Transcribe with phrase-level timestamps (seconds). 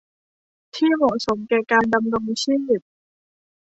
[0.75, 2.81] ที่เหมาะสมแก่การดำรงชีพ